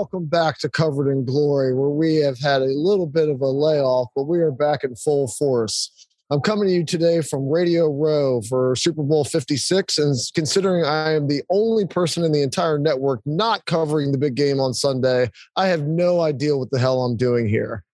[0.00, 3.46] welcome back to Covered in Glory, where we have had a little bit of a
[3.46, 6.06] layoff, but we are back in full force.
[6.30, 9.98] I'm coming to you today from Radio Row for Super Bowl 56.
[9.98, 14.36] And considering I am the only person in the entire network not covering the big
[14.36, 17.84] game on Sunday, I have no idea what the hell I'm doing here.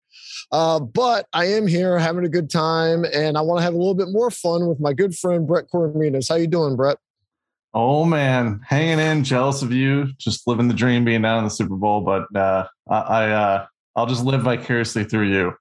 [0.52, 3.78] Uh, but I am here having a good time, and I want to have a
[3.78, 6.28] little bit more fun with my good friend Brett Corminas.
[6.28, 6.98] How you doing, Brett?
[7.78, 11.50] Oh man, hanging in, jealous of you, just living the dream, being down in the
[11.50, 12.00] Super Bowl.
[12.00, 15.52] But uh, I, uh, I'll just live vicariously through you.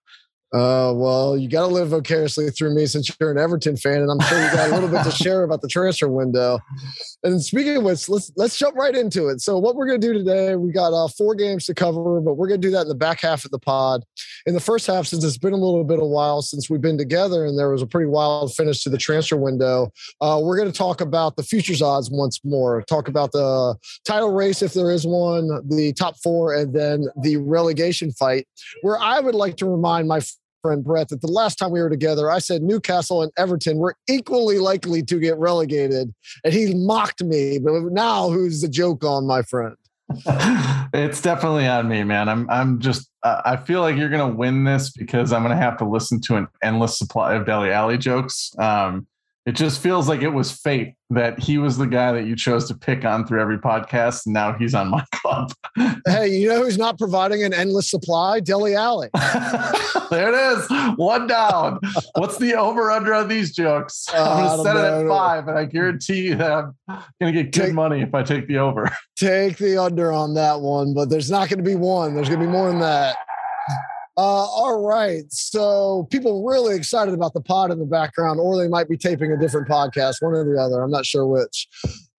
[0.54, 4.10] Uh, well, you got to live vicariously through me since you're an Everton fan, and
[4.10, 6.60] I'm sure you got a little bit to share about the transfer window.
[7.24, 9.42] And speaking of which, let's let's jump right into it.
[9.42, 12.36] So, what we're going to do today, we got uh, four games to cover, but
[12.36, 14.06] we're going to do that in the back half of the pod.
[14.46, 16.80] In the first half, since it's been a little bit of a while since we've
[16.80, 20.58] been together, and there was a pretty wild finish to the transfer window, uh, we're
[20.58, 22.84] going to talk about the futures odds once more.
[22.84, 27.38] Talk about the title race if there is one, the top four, and then the
[27.38, 28.48] relegation fight.
[28.84, 30.22] Where I would like to remind my
[30.66, 33.96] friend Brett that the last time we were together, I said Newcastle and Everton were
[34.10, 36.12] equally likely to get relegated,
[36.44, 37.60] and he mocked me.
[37.60, 39.76] But now, who's the joke on, my friend?
[40.92, 42.30] it's definitely on me, man.
[42.30, 45.78] I'm I'm just uh, I feel like you're gonna win this because I'm gonna have
[45.78, 48.52] to listen to an endless supply of Dele Alli jokes.
[48.58, 49.06] Um,
[49.46, 52.68] it just feels like it was fate that he was the guy that you chose
[52.68, 54.26] to pick on through every podcast.
[54.26, 55.54] And now he's on my club.
[56.08, 58.40] hey, you know who's not providing an endless supply?
[58.40, 59.10] Dele Alli.
[60.10, 60.98] there it is.
[60.98, 61.80] One down.
[62.16, 64.08] What's the over under on these jokes?
[64.12, 65.00] Uh, I'm going to set know.
[65.00, 66.52] it at five, and I guarantee you that
[66.88, 68.90] I'm going to get good take, money if I take the over.
[69.16, 72.16] Take the under on that one, but there's not going to be one.
[72.16, 73.16] There's going to be more than that.
[74.18, 75.24] Uh, all right.
[75.30, 79.32] So people really excited about the pod in the background, or they might be taping
[79.32, 80.82] a different podcast, one or the other.
[80.82, 81.68] I'm not sure which.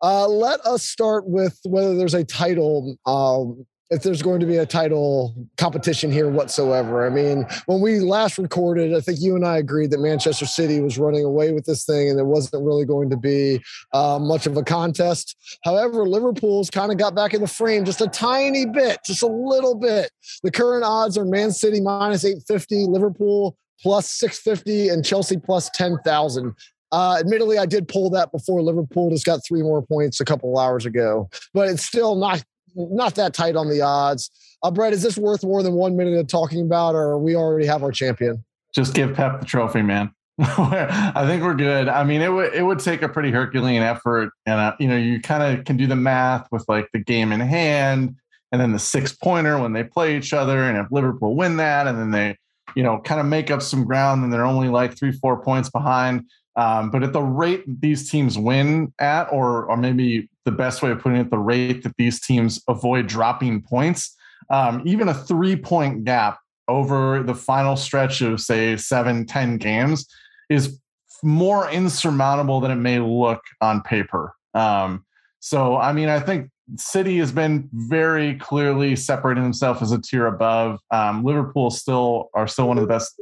[0.03, 4.57] Uh, let us start with whether there's a title um, if there's going to be
[4.57, 7.07] a title competition here whatsoever.
[7.07, 10.81] I mean, when we last recorded, I think you and I agreed that Manchester City
[10.81, 14.47] was running away with this thing and there wasn't really going to be uh, much
[14.47, 15.37] of a contest.
[15.65, 19.29] However, Liverpool's kind of got back in the frame just a tiny bit, just a
[19.29, 20.11] little bit.
[20.43, 26.55] The current odds are Man City minus 850, Liverpool plus 650, and Chelsea plus 10,000.
[26.93, 30.59] Uh, admittedly, I did pull that before Liverpool just got three more points a couple
[30.59, 32.43] hours ago, but it's still not
[32.77, 34.31] not that tight on the odds.
[34.63, 37.67] Uh, Brett, is this worth more than one minute of talking about, or we already
[37.67, 38.45] have our champion?
[38.75, 40.13] Just give Pep the trophy, man.
[40.39, 41.89] I think we're good.
[41.89, 44.97] I mean, it would it would take a pretty Herculean effort, and uh, you know,
[44.97, 48.17] you kind of can do the math with like the game in hand,
[48.53, 51.87] and then the six pointer when they play each other, and if Liverpool win that,
[51.87, 52.37] and then they,
[52.75, 55.71] you know, kind of make up some ground, and they're only like three four points
[55.71, 56.27] behind.
[56.55, 60.91] Um, but at the rate these teams win at, or or maybe the best way
[60.91, 64.17] of putting it, the rate that these teams avoid dropping points,
[64.49, 70.07] um, even a three point gap over the final stretch of say seven, 10 games
[70.49, 70.81] is
[71.23, 74.35] more insurmountable than it may look on paper.
[74.55, 75.05] Um,
[75.41, 80.27] so, I mean, I think City has been very clearly separating himself as a tier
[80.27, 80.81] above.
[80.91, 83.21] Um, Liverpool still are still one of the best,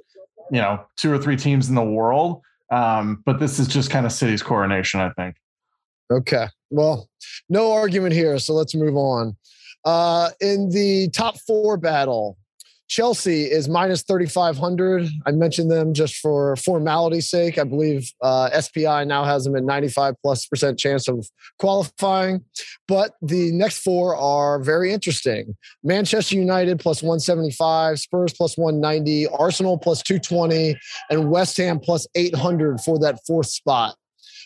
[0.50, 2.40] you know, two or three teams in the world.
[2.70, 5.36] Um, but this is just kind of City's coronation, I think.
[6.10, 6.48] Okay.
[6.74, 7.08] Well,
[7.48, 8.38] no argument here.
[8.40, 9.36] So let's move on.
[9.84, 12.36] Uh, in the top four battle,
[12.88, 15.08] Chelsea is minus 3,500.
[15.24, 17.58] I mentioned them just for formality's sake.
[17.58, 21.26] I believe uh, SPI now has them at 95 plus percent chance of
[21.58, 22.44] qualifying.
[22.88, 29.78] But the next four are very interesting Manchester United plus 175, Spurs plus 190, Arsenal
[29.78, 30.76] plus 220,
[31.10, 33.96] and West Ham plus 800 for that fourth spot.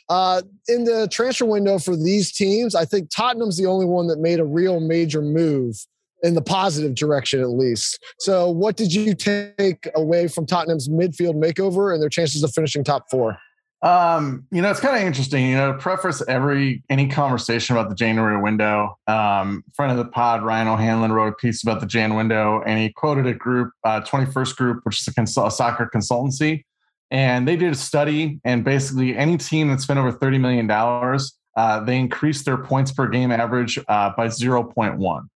[0.09, 4.19] Uh, in the transfer window for these teams, I think Tottenham's the only one that
[4.19, 5.77] made a real major move
[6.23, 8.03] in the positive direction at least.
[8.19, 12.85] So, what did you take away from Tottenham's midfield makeover and their chances of finishing
[12.85, 13.39] top four?
[13.81, 15.47] Um, you know, it's kind of interesting.
[15.47, 18.99] You know, preface every any conversation about the January window.
[19.07, 22.81] Um, friend of the pod, Ryan O'Hanlon, wrote a piece about the Jan window, and
[22.81, 26.65] he quoted a group, uh, 21st Group, which is a, a soccer consultancy,
[27.11, 31.39] and they did a study, and basically any team that spent over 30 million dollars,
[31.57, 35.29] uh, they increased their points per game average uh, by 0.1.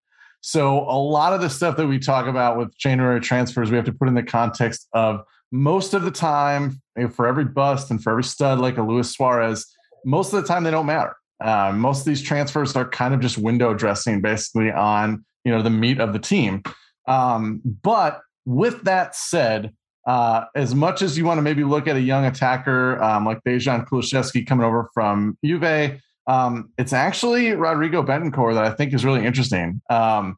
[0.41, 3.85] So a lot of the stuff that we talk about with January transfers, we have
[3.85, 6.81] to put in the context of most of the time
[7.13, 9.65] for every bust and for every stud like a Luis Suarez,
[10.05, 11.15] most of the time they don't matter.
[11.43, 15.61] Uh, most of these transfers are kind of just window dressing, basically on you know
[15.61, 16.61] the meat of the team.
[17.07, 19.73] Um, but with that said,
[20.05, 23.43] uh, as much as you want to maybe look at a young attacker um, like
[23.43, 29.05] Dejan Kulusevski coming over from Juve, um, it's actually Rodrigo Bentancur that I think is
[29.05, 29.81] really interesting.
[29.89, 30.37] Um,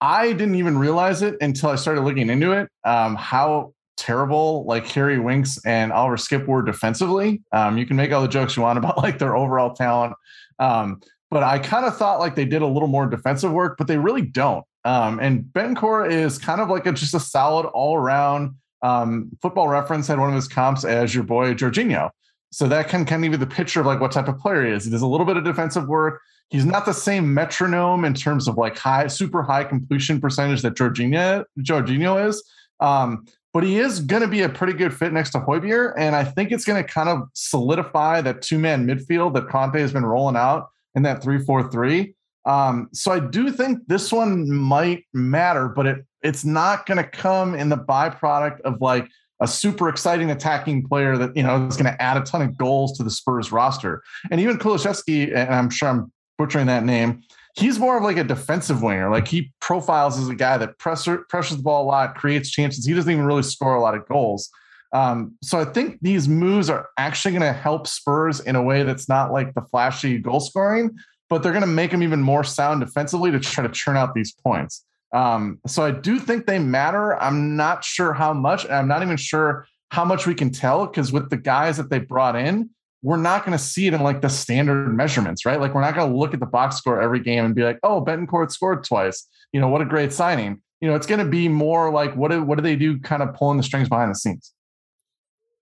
[0.00, 2.68] I didn't even realize it until I started looking into it.
[2.84, 7.42] Um, how terrible like Harry Winks and Oliver Skipp were defensively.
[7.52, 10.14] Um, you can make all the jokes you want about like their overall talent.
[10.58, 11.00] Um,
[11.30, 13.98] but I kind of thought like they did a little more defensive work, but they
[13.98, 14.64] really don't.
[14.84, 18.54] And Bentancur is kind of like a, just a solid all around
[18.86, 22.10] um, football reference had one of his comps as your boy Jorginho.
[22.52, 24.64] So that can kind of give you the picture of like what type of player
[24.64, 24.84] he is.
[24.84, 26.20] He does a little bit of defensive work.
[26.50, 30.74] He's not the same metronome in terms of like high, super high completion percentage that
[30.74, 32.42] Jorginho, Jorginho is.
[32.78, 35.94] Um, but he is going to be a pretty good fit next to Højbjerg.
[35.96, 39.80] And I think it's going to kind of solidify that two man midfield that Conte
[39.80, 42.14] has been rolling out in that 3 4 3.
[42.44, 47.08] Um, so I do think this one might matter, but it it's not going to
[47.08, 49.08] come in the byproduct of like
[49.40, 52.56] a super exciting attacking player that you know is going to add a ton of
[52.56, 54.02] goals to the Spurs roster.
[54.30, 57.22] And even Kulusevski, and I'm sure I'm butchering that name,
[57.54, 59.10] he's more of like a defensive winger.
[59.10, 62.86] Like he profiles as a guy that pressure, pressures the ball a lot, creates chances.
[62.86, 64.50] He doesn't even really score a lot of goals.
[64.92, 68.82] Um, so I think these moves are actually going to help Spurs in a way
[68.82, 70.96] that's not like the flashy goal scoring,
[71.28, 74.14] but they're going to make them even more sound defensively to try to churn out
[74.14, 74.84] these points.
[75.12, 77.20] Um, so I do think they matter.
[77.20, 78.64] I'm not sure how much.
[78.64, 81.90] and I'm not even sure how much we can tell because with the guys that
[81.90, 82.70] they brought in,
[83.02, 85.60] we're not going to see it in like the standard measurements, right?
[85.60, 87.78] Like we're not going to look at the box score every game and be like,
[87.82, 89.28] oh, Bentancur scored twice.
[89.52, 90.60] You know, what a great signing.
[90.80, 93.22] You know, it's going to be more like what do, what do they do kind
[93.22, 94.52] of pulling the strings behind the scenes?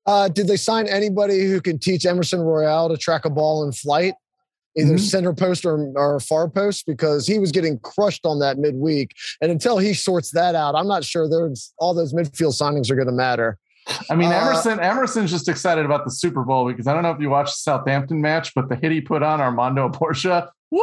[0.07, 3.73] Uh, did they sign anybody who can teach Emerson Royal to track a ball in
[3.73, 4.15] flight?
[4.77, 4.99] Either mm-hmm.
[4.99, 9.13] center post or, or far post because he was getting crushed on that midweek.
[9.41, 12.97] And until he sorts that out, I'm not sure there's all those midfield signings are
[12.97, 13.59] going to matter.
[14.11, 17.03] I mean, uh, Emerson uh, Emerson's just excited about the Super Bowl because I don't
[17.03, 20.51] know if you watched the Southampton match, but the hit he put on Armando Portia,
[20.71, 20.83] woo,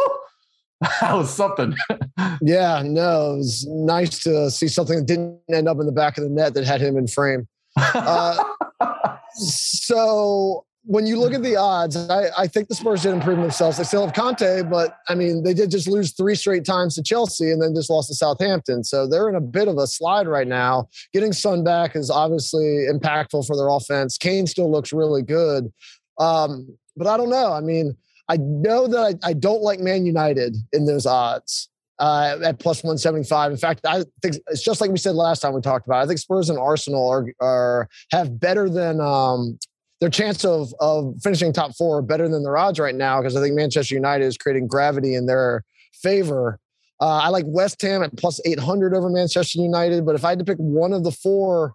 [0.81, 1.75] that was something.
[2.41, 6.17] yeah, no, it was nice to see something that didn't end up in the back
[6.17, 7.47] of the net that had him in frame.
[7.77, 8.43] Uh,
[9.33, 13.77] so when you look at the odds, I, I, think the Spurs did improve themselves.
[13.77, 17.03] They still have Conte, but I mean, they did just lose three straight times to
[17.03, 18.83] Chelsea and then just lost to Southampton.
[18.83, 20.87] So they're in a bit of a slide right now.
[21.13, 24.17] Getting Sun back is obviously impactful for their offense.
[24.17, 25.71] Kane still looks really good.
[26.17, 27.53] Um, but I don't know.
[27.53, 27.95] I mean,
[28.27, 31.67] I know that I, I don't like Man United in those odds.
[31.99, 33.51] Uh, at plus 175.
[33.51, 35.99] In fact, I think it's just like we said last time we talked about.
[35.99, 36.05] It.
[36.05, 39.59] I think Spurs and Arsenal are, are have better than um,
[40.01, 43.41] their chance of of finishing top four better than their odds right now because I
[43.41, 45.63] think Manchester United is creating gravity in their
[45.93, 46.59] favor.
[46.99, 50.39] Uh, I like West Ham at plus 800 over Manchester United, but if I had
[50.39, 51.73] to pick one of the four,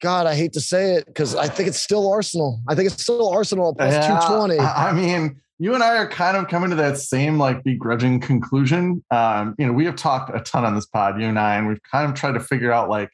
[0.00, 2.60] God, I hate to say it because I think it's still Arsenal.
[2.68, 4.58] I think it's still Arsenal plus yeah, 220.
[4.58, 9.04] I mean, you and I are kind of coming to that same like begrudging conclusion.
[9.10, 11.66] Um, you know, we have talked a ton on this pod, you and I, and
[11.66, 13.10] we've kind of tried to figure out like,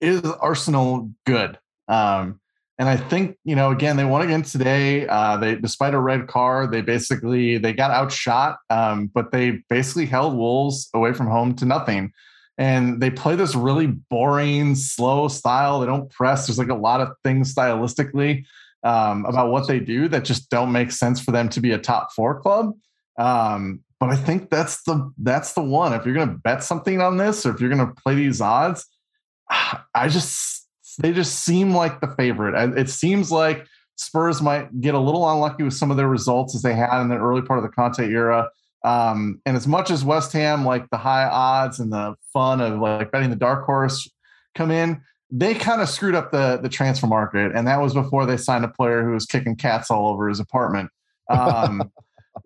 [0.00, 1.58] is Arsenal good?
[1.88, 2.40] Um,
[2.80, 5.06] and I think, you know, again, they won again today.
[5.06, 10.06] Uh, they, despite a red card, they basically they got outshot, um, but they basically
[10.06, 12.10] held Wolves away from home to nothing.
[12.56, 15.80] And they play this really boring, slow style.
[15.80, 16.46] They don't press.
[16.46, 18.46] There's like a lot of things stylistically
[18.82, 21.78] um, about what they do that just don't make sense for them to be a
[21.78, 22.72] top four club.
[23.18, 25.92] Um, but I think that's the that's the one.
[25.92, 28.40] If you're going to bet something on this, or if you're going to play these
[28.40, 28.86] odds,
[29.94, 30.59] I just
[31.00, 32.54] they just seem like the favorite.
[32.78, 33.66] It seems like
[33.96, 37.08] Spurs might get a little unlucky with some of their results as they had in
[37.08, 38.48] the early part of the Conte era.
[38.84, 42.78] Um, and as much as West Ham like the high odds and the fun of
[42.78, 44.08] like betting the dark horse
[44.54, 48.26] come in, they kind of screwed up the the transfer market, and that was before
[48.26, 50.90] they signed a player who was kicking cats all over his apartment.
[51.30, 51.92] Um,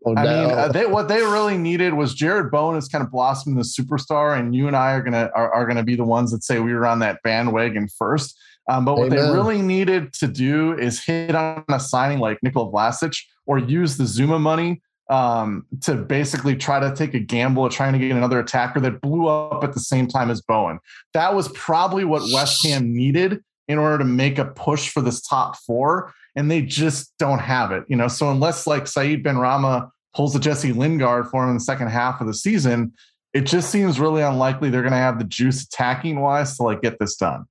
[0.06, 0.20] oh, no.
[0.20, 3.58] I mean, uh, they, what they really needed was Jarrod Bowen has kind of blossomed
[3.58, 6.42] the superstar, and you and I are gonna are, are gonna be the ones that
[6.42, 8.38] say we were on that bandwagon first.
[8.68, 9.18] Um, but what Amen.
[9.18, 13.96] they really needed to do is hit on a signing like Nikola Vlasic or use
[13.98, 18.12] the Zouma money um, to basically try to take a gamble of trying to get
[18.12, 20.78] another attacker that blew up at the same time as Bowen.
[21.12, 25.20] That was probably what West Ham needed in order to make a push for this
[25.20, 27.84] top four, and they just don't have it.
[27.88, 31.56] You know, so unless like Saeed Said Benrahma pulls the Jesse Lingard for him in
[31.56, 32.92] the second half of the season,
[33.32, 36.82] it just seems really unlikely they're going to have the juice attacking wise to like
[36.82, 37.44] get this done.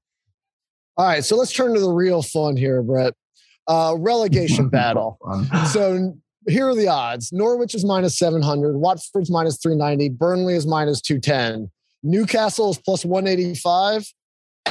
[0.95, 3.13] All right, so let's turn to the real fun here, Brett.
[3.67, 5.17] Uh, relegation battle.
[5.71, 6.15] So
[6.47, 11.71] here are the odds Norwich is minus 700, Watford's minus 390, Burnley is minus 210,
[12.03, 14.05] Newcastle is plus 185,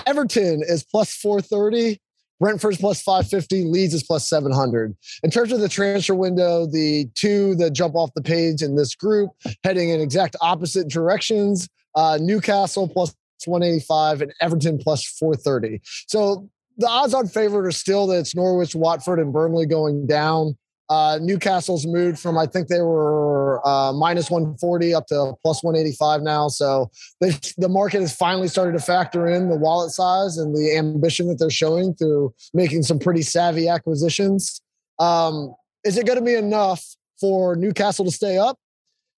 [0.06, 2.00] Everton is plus 430,
[2.42, 4.96] Brentford's plus 550, Leeds is plus 700.
[5.22, 8.94] In terms of the transfer window, the two that jump off the page in this
[8.94, 9.30] group
[9.64, 15.80] heading in exact opposite directions uh, Newcastle plus 185, and Everton plus 430.
[16.06, 20.56] So the odds on favorite are still that it's Norwich, Watford, and Burnley going down.
[20.92, 26.20] Uh, Newcastle's moved from I think they were uh, minus 140 up to plus 185
[26.20, 26.48] now.
[26.48, 31.28] So the market has finally started to factor in the wallet size and the ambition
[31.28, 34.60] that they're showing through making some pretty savvy acquisitions.
[34.98, 36.84] Um, is it going to be enough
[37.18, 38.58] for Newcastle to stay up?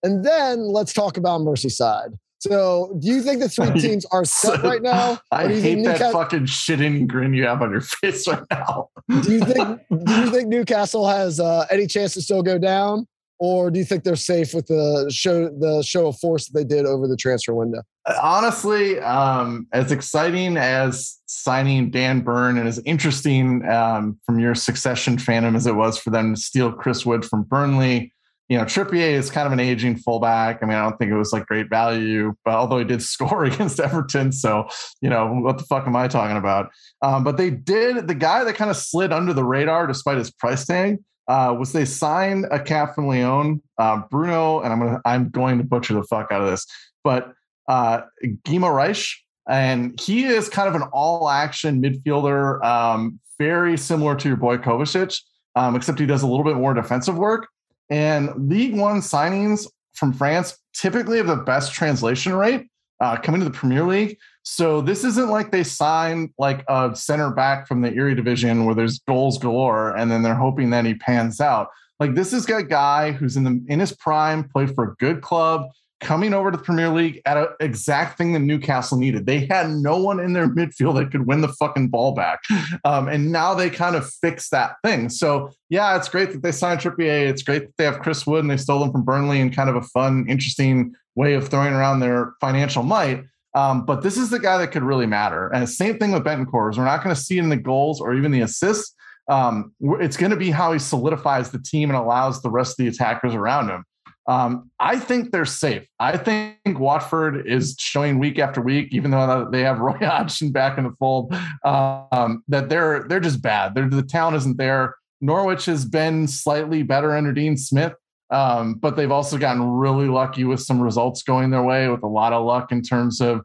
[0.01, 2.17] And then let's talk about Merseyside.
[2.49, 5.19] So, do you think the three teams are set right now?
[5.31, 8.89] I hate that Newcastle- fucking shitting grin you have on your face right now.
[9.21, 13.07] do you think Do you think Newcastle has uh, any chance to still go down,
[13.39, 16.63] or do you think they're safe with the show the show of force that they
[16.75, 17.81] did over the transfer window?
[18.21, 25.17] Honestly, um, as exciting as signing Dan Burn and as interesting um, from your succession
[25.17, 28.13] fandom as it was for them to steal Chris Wood from Burnley
[28.47, 30.61] you know, Trippier is kind of an aging fullback.
[30.61, 33.45] I mean, I don't think it was like great value, but although he did score
[33.45, 34.67] against Everton, so
[35.01, 36.69] you know, what the fuck am I talking about?
[37.01, 38.07] Um, but they did.
[38.07, 41.73] The guy that kind of slid under the radar despite his price tag uh, was
[41.73, 45.95] they signed a cat from Lyon, uh, Bruno, and I'm gonna I'm going to butcher
[45.95, 46.65] the fuck out of this,
[47.03, 47.33] but
[47.67, 49.11] uh, Guimaraes,
[49.49, 55.19] and he is kind of an all-action midfielder, um, very similar to your boy Kovacic,
[55.55, 57.47] um, except he does a little bit more defensive work.
[57.89, 62.67] And League One signings from France typically have the best translation rate
[62.99, 64.17] uh, coming to the Premier League.
[64.43, 68.99] So this isn't like they signed like a center back from the Eredivisie where there's
[68.99, 71.69] goals galore and then they're hoping that he pans out.
[71.99, 75.21] Like this is a guy who's in the in his prime, played for a good
[75.21, 75.69] club,
[76.01, 79.25] coming over to the Premier League at an exact thing that Newcastle needed.
[79.25, 82.39] They had no one in their midfield that could win the fucking ball back.
[82.83, 85.09] Um, and now they kind of fix that thing.
[85.09, 87.27] So, yeah, it's great that they signed Trippier.
[87.27, 89.69] It's great that they have Chris Wood and they stole him from Burnley in kind
[89.69, 93.23] of a fun, interesting way of throwing around their financial might.
[93.55, 95.47] Um, but this is the guy that could really matter.
[95.53, 98.13] And same thing with Bentancur is we're not going to see in the goals or
[98.13, 98.93] even the assists.
[99.29, 102.77] Um, it's going to be how he solidifies the team and allows the rest of
[102.83, 103.85] the attackers around him.
[104.27, 105.87] Um, I think they're safe.
[105.99, 110.77] I think Watford is showing week after week, even though they have Roy Hodgson back
[110.77, 113.75] in the fold, um, that they're they're just bad.
[113.75, 114.95] They're, the talent isn't there.
[115.21, 117.93] Norwich has been slightly better under Dean Smith,
[118.31, 122.07] um, but they've also gotten really lucky with some results going their way, with a
[122.07, 123.41] lot of luck in terms of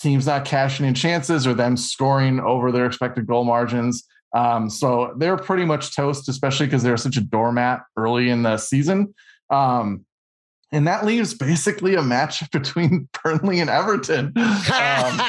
[0.00, 4.04] teams not cashing in chances or them scoring over their expected goal margins.
[4.34, 8.56] Um, so they're pretty much toast, especially because they're such a doormat early in the
[8.56, 9.14] season.
[9.50, 10.04] Um,
[10.74, 14.32] and that leaves basically a match between Burnley and Everton.
[14.36, 15.20] Um,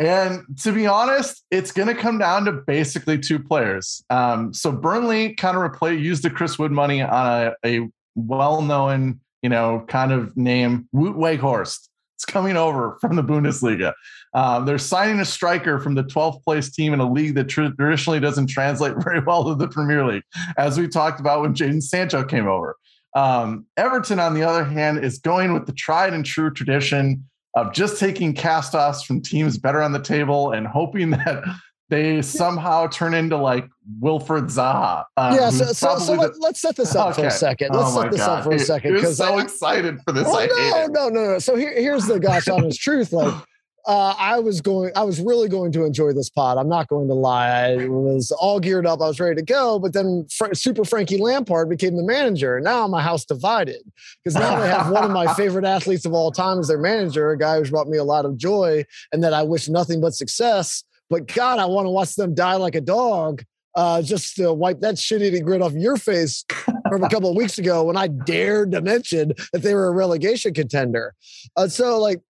[0.00, 4.02] and to be honest, it's going to come down to basically two players.
[4.08, 9.20] Um, so Burnley kind of replaced used the Chris Wood money on a, a well-known,
[9.42, 11.88] you know, kind of name, Wout Weghorst.
[12.16, 13.92] It's coming over from the Bundesliga.
[14.34, 18.20] Um, they're signing a striker from the 12th place team in a league that traditionally
[18.20, 20.24] doesn't translate very well to the Premier League,
[20.56, 22.76] as we talked about when Jadon Sancho came over.
[23.14, 27.72] Um, Everton, on the other hand, is going with the tried and true tradition of
[27.72, 31.44] just taking cast-offs from teams better on the table and hoping that
[31.90, 33.66] they somehow turn into like
[34.00, 35.04] Wilfried Zaha.
[35.16, 37.22] Um, yeah, so, so, so let, us set this up okay.
[37.22, 37.74] for a second.
[37.74, 38.38] Let's oh set this God.
[38.38, 40.26] up for a second because so I, excited for this.
[40.28, 41.38] Oh, no, no, no, no.
[41.38, 43.12] So here, here's the gosh honest truth.
[43.12, 43.42] Like
[43.86, 46.58] uh, I was going, I was really going to enjoy this pod.
[46.58, 47.48] I'm not going to lie.
[47.48, 49.00] I was all geared up.
[49.00, 49.78] I was ready to go.
[49.78, 52.56] But then Super Frankie Lampard became the manager.
[52.56, 53.80] And now my house divided
[54.22, 57.30] because now they have one of my favorite athletes of all time as their manager,
[57.30, 60.14] a guy who's brought me a lot of joy and that I wish nothing but
[60.14, 60.84] success.
[61.08, 63.42] But God, I want to watch them die like a dog.
[63.74, 66.44] Uh, just to wipe that shit eating grin off your face
[66.88, 69.92] from a couple of weeks ago when I dared to mention that they were a
[69.92, 71.14] relegation contender.
[71.56, 72.20] Uh, so, like,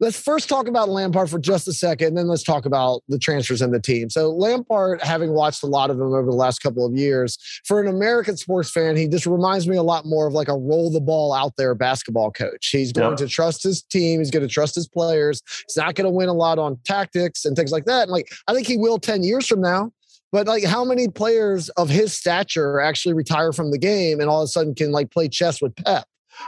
[0.00, 3.18] let's first talk about Lampard for just a second, and then let's talk about the
[3.18, 4.10] transfers and the team.
[4.10, 7.80] So Lampard, having watched a lot of them over the last couple of years, for
[7.80, 10.90] an American sports fan, he just reminds me a lot more of like a roll
[10.90, 12.68] the ball out there basketball coach.
[12.68, 13.18] He's going yep.
[13.18, 14.20] to trust his team.
[14.20, 15.42] He's going to trust his players.
[15.66, 18.02] He's not going to win a lot on tactics and things like that.
[18.02, 19.92] And like I think he will ten years from now.
[20.30, 24.42] But like, how many players of his stature actually retire from the game and all
[24.42, 26.06] of a sudden can like play chess with Pep?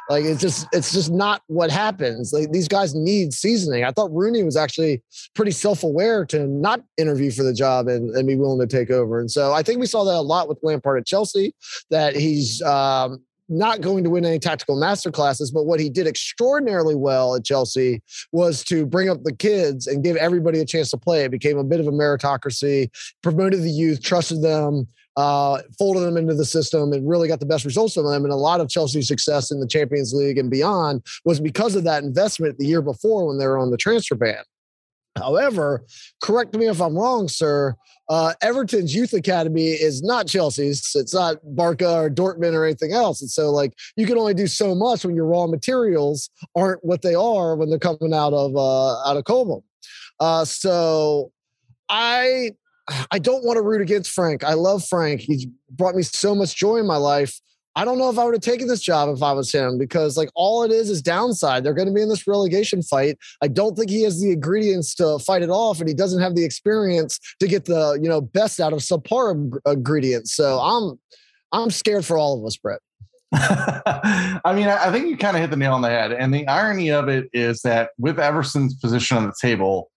[0.08, 2.32] Like it's just it's just not what happens.
[2.32, 3.84] Like these guys need seasoning.
[3.84, 5.02] I thought Rooney was actually
[5.34, 9.20] pretty self-aware to not interview for the job and, and be willing to take over.
[9.20, 11.54] And so I think we saw that a lot with Lampard at Chelsea,
[11.90, 16.06] that he's um, not going to win any tactical master classes, but what he did
[16.06, 18.00] extraordinarily well at Chelsea
[18.32, 21.24] was to bring up the kids and give everybody a chance to play.
[21.24, 22.90] It became a bit of a meritocracy,
[23.22, 24.86] promoted the youth, trusted them,
[25.20, 28.24] uh, folded them into the system, and really got the best results from them.
[28.24, 31.84] And a lot of Chelsea's success in the Champions League and beyond was because of
[31.84, 34.42] that investment the year before when they were on the transfer ban.
[35.16, 35.84] However,
[36.22, 37.74] correct me if I'm wrong, sir.
[38.08, 40.92] Uh, Everton's youth academy is not Chelsea's.
[40.94, 43.20] It's not Barca or Dortmund or anything else.
[43.20, 47.02] And so, like, you can only do so much when your raw materials aren't what
[47.02, 49.62] they are when they're coming out of uh, out of Cobham.
[50.18, 51.32] Uh, so,
[51.88, 52.52] I
[53.10, 54.44] I don't want to root against Frank.
[54.44, 55.20] I love Frank.
[55.20, 57.40] He's brought me so much joy in my life.
[57.76, 60.16] I don't know if I would have taken this job if I was him because
[60.16, 61.62] like all it is is downside.
[61.62, 63.16] They're going to be in this relegation fight.
[63.42, 66.34] I don't think he has the ingredients to fight it off, and he doesn't have
[66.34, 70.34] the experience to get the you know best out of subpar ingredients.
[70.34, 70.98] So I'm
[71.52, 72.80] I'm scared for all of us, Brett.
[73.32, 76.10] I mean, I think you kind of hit the nail on the head.
[76.10, 79.89] And the irony of it is that with Everton's position on the table,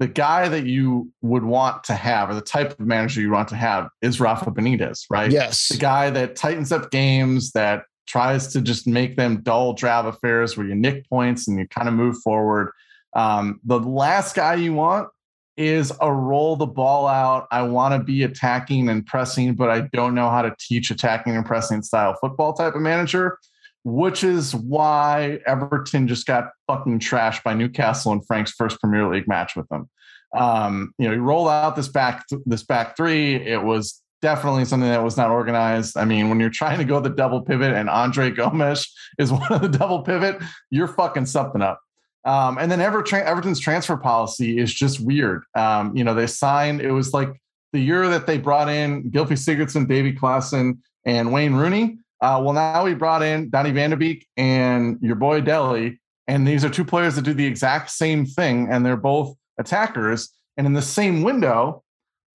[0.00, 3.48] the guy that you would want to have or the type of manager you want
[3.48, 5.30] to have is Rafa Benitez, right?
[5.30, 5.68] Yes.
[5.68, 10.56] The guy that tightens up games, that tries to just make them dull, drab affairs
[10.56, 12.72] where you nick points and you kind of move forward.
[13.14, 15.08] Um, the last guy you want
[15.56, 17.46] is a roll the ball out.
[17.52, 21.36] I want to be attacking and pressing, but I don't know how to teach attacking
[21.36, 23.38] and pressing style football type of manager
[23.84, 29.28] which is why Everton just got fucking trashed by Newcastle in Frank's first Premier League
[29.28, 29.88] match with them.
[30.34, 33.36] Um, you know, you roll out this back this back three.
[33.36, 35.98] It was definitely something that was not organized.
[35.98, 39.52] I mean, when you're trying to go the double pivot and Andre Gomes is one
[39.52, 41.80] of the double pivot, you're fucking something up.
[42.24, 45.44] Um, and then Ever Everton's transfer policy is just weird.
[45.54, 46.80] Um, you know, they signed.
[46.80, 47.28] It was like
[47.74, 52.54] the year that they brought in Gylfi Sigurdsson, Davy Klaassen, and Wayne Rooney uh, well,
[52.54, 56.70] now we brought in Donny van de Beek and your boy Dele, and these are
[56.70, 60.30] two players that do the exact same thing, and they're both attackers.
[60.56, 61.82] And in the same window,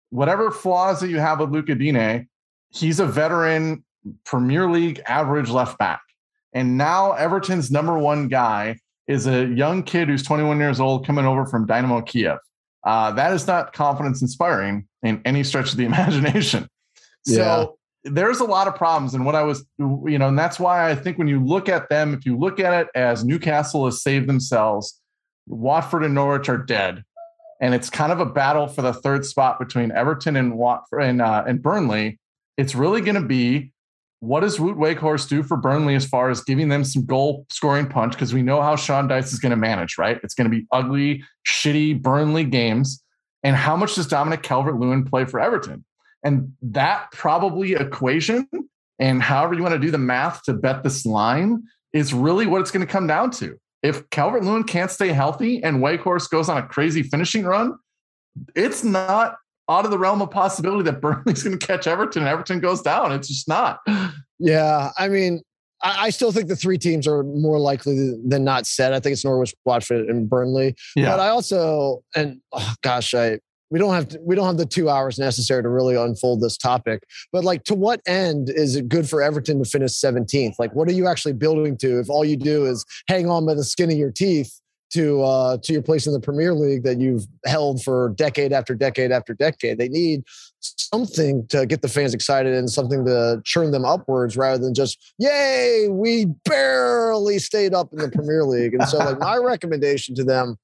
[0.10, 2.28] whatever flaws that you have with Lucas Digne,
[2.70, 3.84] he's a veteran
[4.26, 6.02] Premier League average left back.
[6.54, 11.26] And now Everton's number one guy is a young kid who's 21 years old coming
[11.26, 12.40] over from Dynamo Kiev.
[12.84, 16.68] Uh, that is not confidence inspiring in any stretch of the imagination.
[17.26, 17.66] So yeah
[18.12, 20.96] there's a lot of problems and what i was you know and that's why i
[20.96, 24.28] think when you look at them if you look at it as newcastle has saved
[24.28, 25.00] themselves
[25.48, 27.04] watford and norwich are dead
[27.60, 31.22] and it's kind of a battle for the third spot between everton and watford and,
[31.22, 32.20] uh, and burnley
[32.58, 33.72] it's really going to be
[34.20, 37.88] what does Wout Weghorst do for Burnley as far as giving them some goal scoring
[37.88, 38.14] punch?
[38.14, 40.20] Because we know how Sean Dyche is going to manage, right?
[40.24, 43.04] It's going to be ugly, shitty Burnley games.
[43.44, 45.86] And how much does Dominic Calvert Lewin play for Everton?
[46.24, 48.48] And that probably equation
[49.00, 52.62] and however you want to do the math to bet this line is really what
[52.62, 53.58] it's going to come down to.
[53.84, 57.78] If Calvert Lewin can't stay healthy and Weghorst goes on a crazy finishing run,
[58.56, 59.36] it's not
[59.70, 62.82] out of the realm of possibility that Burnley's going to catch Everton and Everton goes
[62.82, 63.12] down.
[63.12, 63.80] It's just not.
[64.40, 64.92] Yeah.
[64.98, 65.42] I mean,
[65.82, 68.94] I, still think the three teams are more likely than not set.
[68.94, 70.76] I think it's Norwich, Watford, and Burnley.
[70.96, 71.12] Yeah.
[71.12, 74.66] But I also, and oh gosh, I we don't have to, we don't have the
[74.66, 78.90] two hours necessary to really unfold this topic but like to what end is it
[78.90, 82.26] good for everton to finish 17th like what are you actually building to if all
[82.26, 85.82] you do is hang on by the skin of your teeth to uh, to your
[85.82, 89.78] place in the Premier League that you've held for decade after decade after decade.
[89.78, 90.24] They need
[90.78, 95.14] something to get the fans excited and something to churn them upwards rather than just
[95.18, 98.74] yay we barely stayed up in the Premier League.
[98.74, 100.58] And so like my recommendation to them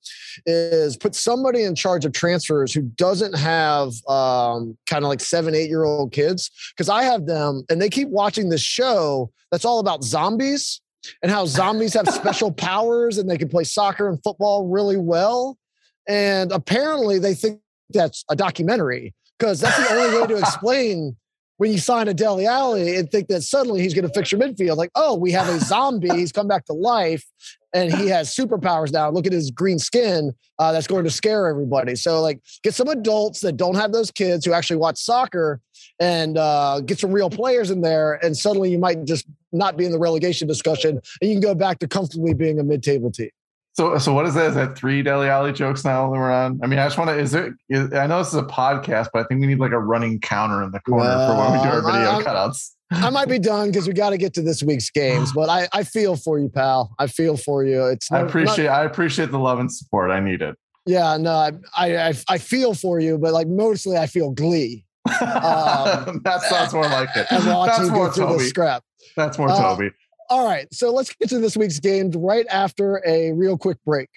[0.45, 5.55] is put somebody in charge of transfers who doesn't have um, kind of like seven
[5.55, 9.65] eight year old kids because I have them and they keep watching this show that's
[9.65, 10.81] all about zombies
[11.21, 15.57] and how zombies have special powers and they can play soccer and football really well.
[16.07, 19.13] And apparently they think that's a documentary
[19.43, 21.17] because that's the only way to explain
[21.57, 24.39] when you sign a Dele Alli and think that suddenly he's going to fix your
[24.39, 24.77] midfield.
[24.77, 26.09] Like, oh, we have a zombie.
[26.15, 27.25] he's come back to life
[27.73, 29.09] and he has superpowers now.
[29.09, 30.31] Look at his green skin.
[30.59, 31.95] Uh, that's going to scare everybody.
[31.97, 35.59] So, like, get some adults that don't have those kids who actually watch soccer
[35.99, 38.23] and uh, get some real players in there.
[38.23, 41.53] And suddenly you might just not be in the relegation discussion and you can go
[41.53, 43.29] back to comfortably being a mid table team.
[43.73, 44.47] So, so what is that?
[44.49, 46.59] Is that three Dele Alli jokes now that we're on?
[46.63, 47.17] I mean, I just want to.
[47.17, 47.55] Is there?
[47.69, 50.19] Is, I know this is a podcast, but I think we need like a running
[50.19, 52.71] counter in the corner for when we do our video I'm, cutouts.
[52.91, 55.67] I might be done because we got to get to this week's games, but I,
[55.73, 56.93] I feel for you, pal.
[56.99, 57.85] I feel for you.
[57.87, 60.11] It's I appreciate not, I appreciate the love and support.
[60.11, 60.55] I need it.
[60.85, 64.85] Yeah, no, I, I I feel for you, but like mostly I feel glee
[65.21, 67.27] Um, that sounds more like it.
[67.29, 68.43] And That's you more the Toby.
[68.45, 68.83] scrap.
[69.15, 69.91] That's more Uh, Toby.
[70.29, 74.09] All right, so let's get to this week's games right after a real quick break.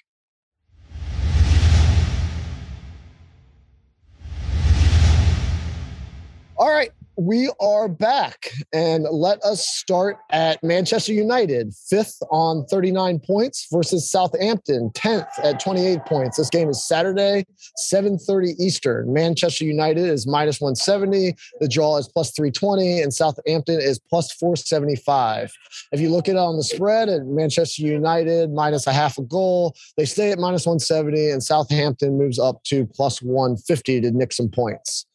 [6.57, 13.19] All right, we are back, and let us start at Manchester United, fifth on 39
[13.25, 16.37] points versus Southampton, 10th at 28 points.
[16.37, 17.43] This game is Saturday,
[17.77, 19.11] 7:30 Eastern.
[19.11, 21.35] Manchester United is minus 170.
[21.59, 25.51] The draw is plus 320, and Southampton is plus 475.
[25.91, 29.23] If you look at it on the spread at Manchester United minus a half a
[29.23, 34.33] goal, they stay at minus 170, and Southampton moves up to plus 150 to nick
[34.33, 35.06] some points.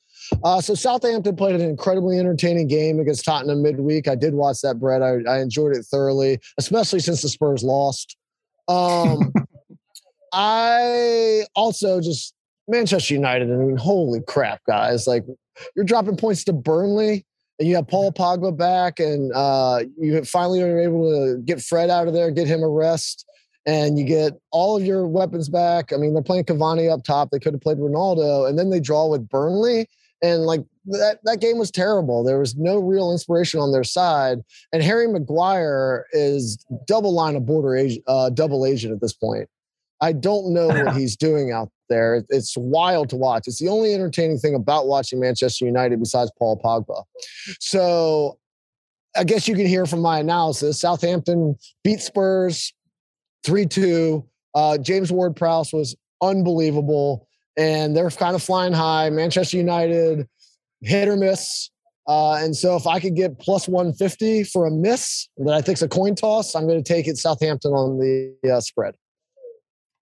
[0.44, 4.08] Uh, so Southampton played an incredibly entertaining game against Tottenham midweek.
[4.08, 5.02] I did watch that, Brett.
[5.02, 8.16] I, I enjoyed it thoroughly, especially since the Spurs lost.
[8.68, 9.32] Um,
[10.32, 12.34] I also just
[12.68, 13.52] Manchester United.
[13.52, 15.06] I mean, holy crap, guys!
[15.06, 15.24] Like
[15.76, 17.24] you're dropping points to Burnley,
[17.58, 21.90] and you have Paul Pogba back, and uh, you finally are able to get Fred
[21.90, 23.26] out of there, get him a rest,
[23.66, 25.92] and you get all of your weapons back.
[25.92, 27.30] I mean, they're playing Cavani up top.
[27.30, 29.86] They could have played Ronaldo, and then they draw with Burnley
[30.22, 32.24] and like that that game was terrible.
[32.24, 34.38] There was no real inspiration on their side,
[34.72, 39.48] and Harry Maguire is double line of border agent, uh, double agent at this point.
[40.00, 42.24] I don't know what he's doing out there.
[42.28, 43.46] It's wild to watch.
[43.46, 47.04] It's the only entertaining thing about watching Manchester United besides Paul Pogba.
[47.60, 48.38] So
[49.16, 50.80] I guess you can hear from my analysis.
[50.80, 52.72] Southampton beat Spurs
[53.44, 54.24] 3 2.
[54.54, 59.10] Uh, James Ward Prowse was unbelievable and they're kind of flying high.
[59.10, 60.28] Manchester United,
[60.80, 61.70] hit or miss.
[62.08, 65.78] Uh, and so if I could get plus 150 for a miss that I think
[65.78, 68.94] is a coin toss, I'm going to take it Southampton on the uh, spread.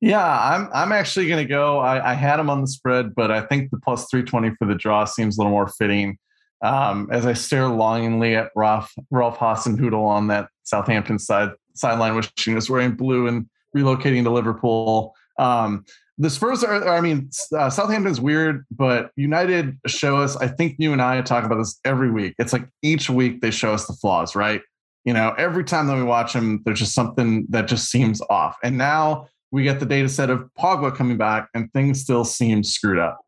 [0.00, 1.78] Yeah, I'm I'm actually going to go.
[1.78, 4.74] I, I had him on the spread, but I think the plus 320 for the
[4.74, 6.16] draw seems a little more fitting.
[6.62, 12.32] Um, as I stare longingly at Ralph Ralph Hasenhüttl on that Southampton side sideline, wishing
[12.44, 15.14] he was wearing blue and relocating to Liverpool.
[15.38, 15.84] Um,
[16.20, 20.36] the Spurs are, I mean, uh, Southampton's weird, but United show us.
[20.36, 22.34] I think you and I talk about this every week.
[22.38, 24.60] It's like each week they show us the flaws, right?
[25.06, 28.58] You know, every time that we watch them, there's just something that just seems off.
[28.62, 32.64] And now we get the data set of Pogba coming back, and things still seem
[32.64, 33.18] screwed up.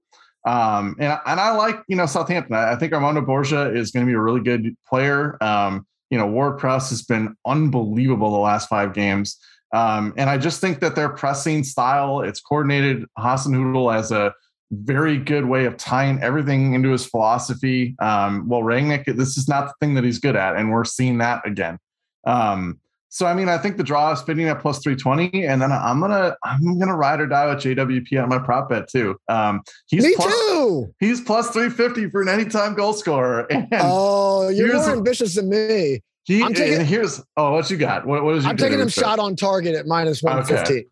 [0.46, 2.54] Um, and, and I like, you know, Southampton.
[2.54, 5.42] I, I think Armando Broja is going to be a really good player.
[5.42, 9.38] Um, you know, Ward Prowse has been unbelievable the last five games.
[9.72, 13.06] Um, and I just think that their pressing style, it's coordinated.
[13.18, 14.34] Hasenhüttl has a
[14.70, 17.94] very good way of tying everything into his philosophy.
[18.00, 21.18] Um, well, Rangnick, this is not the thing that he's good at, and we're seeing
[21.18, 21.78] that again.
[22.26, 25.60] Um, so I mean, I think the draw is fitting at plus three twenty, and
[25.60, 29.18] then I'm gonna I'm gonna ride or die with JWP on my prop bet too.
[29.28, 30.94] Um, he's Me plus, too.
[30.98, 33.46] He's plus three fifty for an anytime goal scorer.
[33.50, 36.00] And Oh, you're more ambitious than me.
[36.24, 38.06] He I'm taking- here's oh, what you got?
[38.06, 40.84] What what is I'm taking him shot on target at minus 115.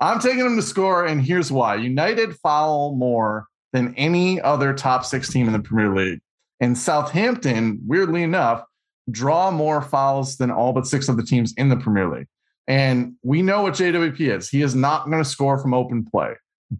[0.00, 5.04] I'm taking him to score, and here's why: United foul more than any other top
[5.04, 6.20] six team in the Premier League,
[6.60, 8.64] and Southampton, weirdly enough,
[9.10, 12.26] draw more fouls than all but six of the teams in the Premier League.
[12.66, 14.48] And we know what JWP is.
[14.48, 16.34] He is not going to score from open play,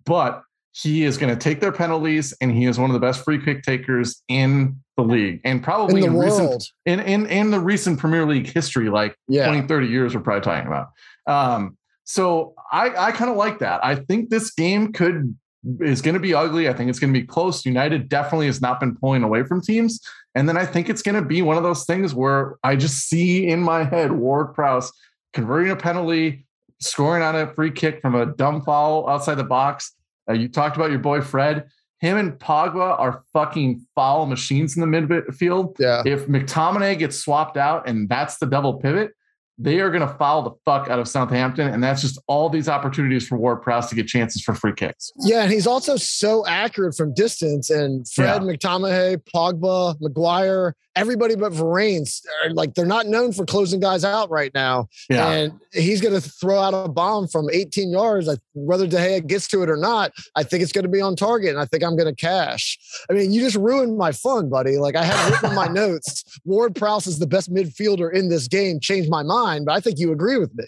[0.04, 3.24] but he is going to take their penalties, and he is one of the best
[3.24, 7.50] free kick takers in the league, and In probably the in, recent in, in in
[7.50, 9.46] the recent Premier League history, like Yeah.
[9.46, 10.88] 20, 30 years we're probably talking about.
[11.26, 13.84] Um, so I, I kind of like that.
[13.84, 15.36] I think this game could
[15.80, 16.68] is going to be ugly.
[16.68, 17.64] I think it's going to be close.
[17.64, 20.00] United definitely has not been pulling away from teams.
[20.34, 23.08] And then I think it's going to be one of those things where I just
[23.08, 24.92] see in my head Ward Prowse
[25.32, 26.46] converting a penalty,
[26.80, 29.92] scoring on a free kick from a dumb foul outside the box.
[30.28, 31.68] Uh, you talked about your boy Fred.
[32.02, 36.02] Him and Pogba are fucking foul machines in the midfield Yeah.
[36.04, 39.12] if McTominay gets swapped out and that's the double pivot,
[39.58, 41.68] they are going to foul the fuck out of Southampton.
[41.68, 45.12] And that's just all these opportunities for Ward Prowse to get chances for free kicks.
[45.20, 47.70] Yeah, and he's also so accurate from distance.
[47.70, 52.06] And Fred, McTominay, Pogba, Maguire, everybody but Varane,
[52.44, 54.88] are like they're not known for closing guys out right now.
[55.08, 55.28] Yeah.
[55.28, 58.28] And he's going to throw out a bomb from 18 yards.
[58.54, 61.16] Whether De Gea gets to it or not, I think it's going to be on
[61.16, 62.78] target, and I think I'm going to cash.
[63.10, 64.76] I mean, you just ruined my fun, buddy.
[64.76, 68.80] Like I had written my notes, Ward Prowse is the best midfielder in this game.
[68.80, 70.64] Changed my mind, but I think you agree with me.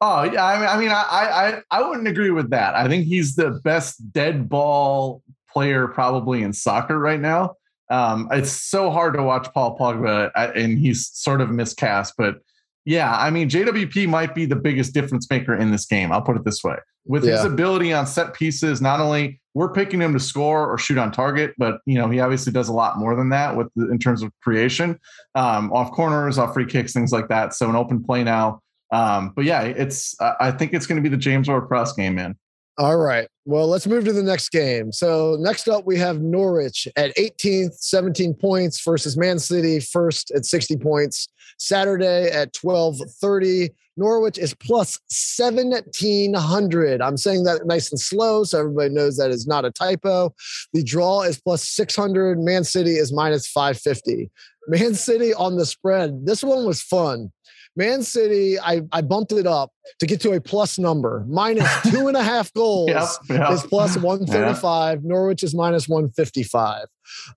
[0.00, 0.44] Oh, yeah.
[0.44, 2.74] I mean, I mean, I, I, I wouldn't agree with that.
[2.74, 7.54] I think he's the best dead ball player probably in soccer right now.
[7.90, 12.36] Um, it's so hard to watch Paul Pogba, uh, and he's sort of miscast, but
[12.84, 16.12] Yeah, I mean JWP might be the biggest difference maker in this game.
[16.12, 17.32] I'll put it this way: with yeah.
[17.36, 21.10] his ability on set pieces, not only we're picking him to score or shoot on
[21.10, 23.98] target, but you know he obviously does a lot more than that with the, in
[23.98, 24.98] terms of creation,
[25.34, 27.54] um, off corners, off free kicks, things like that.
[27.54, 28.60] So an open play now.
[28.90, 32.36] Um, but yeah, it's I think it's going to be the James Ward-Prowse game, man.
[32.78, 33.28] All right.
[33.44, 34.92] Well, let's move to the next game.
[34.92, 40.46] So next up, we have Norwich at 18th, 17 points versus Man City first at
[40.46, 41.26] 60 points.
[41.58, 43.70] Saturday at 12:30.
[43.96, 47.02] Norwich is plus 1700.
[47.02, 50.32] I'm saying that nice and slow, so everybody knows that is not a typo.
[50.72, 52.38] The draw is plus 600.
[52.38, 54.30] Man City is minus 550.
[54.68, 56.26] Man City on the spread.
[56.26, 57.32] This one was fun.
[57.78, 61.24] Man City, I, I bumped it up to get to a plus number.
[61.28, 63.52] Minus two and a half goals yep, yep.
[63.52, 65.04] is plus 135.
[65.04, 66.86] Norwich is minus 155.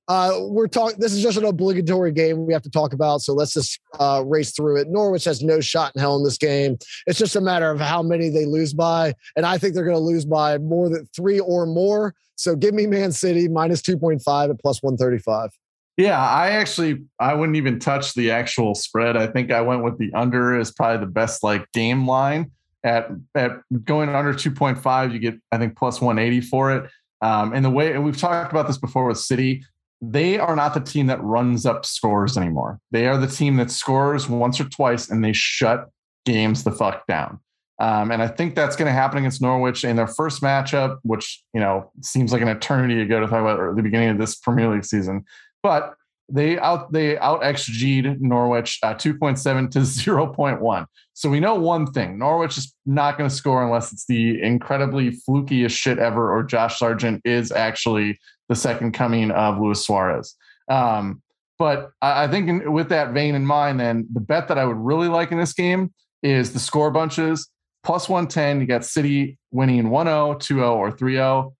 [0.08, 3.22] Uh, we're talking, this is just an obligatory game we have to talk about.
[3.22, 4.88] So let's just uh, race through it.
[4.90, 6.80] Norwich has no shot in hell in this game.
[7.06, 9.14] It's just a matter of how many they lose by.
[9.36, 12.16] And I think they're going to lose by more than three or more.
[12.36, 15.52] So give me Man City minus 2.5 at plus 135.
[15.98, 19.18] Yeah, I actually I wouldn't even touch the actual spread.
[19.18, 22.52] I think I went with the under is probably the best like game line
[22.84, 23.52] at at
[23.84, 26.90] going under 2.5 you get I think plus 180 for it.
[27.22, 29.64] Um, and the way and we've talked about this before with City,
[30.02, 32.80] they are not the team that runs up scores anymore.
[32.92, 35.90] They are the team that scores once or twice and they shut
[36.26, 37.40] games the fuck down.
[37.80, 41.44] Um, and I think that's going to happen against Norwich in their first matchup, which
[41.54, 44.72] you know seems like an eternity ago to talk about the beginning of this Premier
[44.72, 45.26] League season
[45.64, 45.96] but
[46.30, 50.86] they out they out xg'd Norwich uh, 2.7 to 0.1.
[51.14, 55.12] So we know one thing: Norwich is not going to score unless it's the incredibly
[55.12, 58.18] flukiest shit ever, or Josh Sargent is actually
[58.50, 60.36] the second coming of Luis Suarez.
[60.70, 61.22] Um,
[61.60, 64.66] but I, I think in, with that vein in mind, then the bet that I
[64.66, 65.94] would really like in this game
[66.24, 67.50] is the score bunches
[67.84, 68.62] plus 110.
[68.62, 71.54] You got City winning 1-0, 2-0, or 3-0.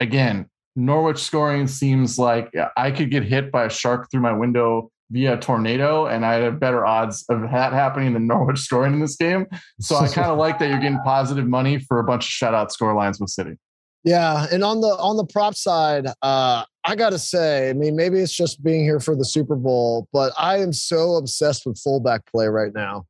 [0.00, 4.90] Again, Norwich scoring seems like I could get hit by a shark through my window
[5.10, 9.16] via tornado, and I have better odds of that happening than Norwich scoring in this
[9.16, 9.46] game.
[9.80, 12.70] So I kind of like that you're getting positive money for a bunch of shutout
[12.70, 13.56] score lines with City.
[14.04, 18.20] Yeah, and on the on the prop side, uh, I gotta say, I mean, maybe
[18.20, 22.24] it's just being here for the Super Bowl, but I am so obsessed with fullback
[22.26, 23.06] play right now